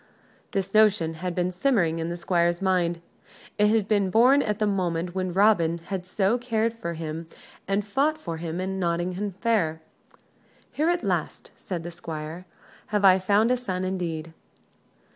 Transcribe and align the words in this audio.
This 0.49 0.73
notion 0.73 1.13
had 1.13 1.35
been 1.35 1.51
simmering 1.51 1.99
in 1.99 2.09
the 2.09 2.17
Squire's 2.17 2.59
mind. 2.59 3.01
It 3.59 3.67
had 3.67 3.87
been 3.87 4.09
born 4.09 4.41
at 4.41 4.57
that 4.57 4.65
moment 4.65 5.13
when 5.13 5.31
Robin 5.31 5.77
had 5.77 6.07
so 6.07 6.39
cared 6.39 6.73
for 6.73 6.93
him 6.95 7.27
and 7.67 7.85
fought 7.85 8.17
for 8.17 8.37
him 8.37 8.59
in 8.59 8.79
Nottingham 8.79 9.33
Fair. 9.33 9.79
"Here, 10.71 10.89
at 10.89 11.03
last," 11.03 11.51
said 11.55 11.83
the 11.83 11.91
Squire, 11.91 12.47
"have 12.87 13.05
I 13.05 13.19
found 13.19 13.51
a 13.51 13.57
son, 13.57 13.83
indeed." 13.83 14.33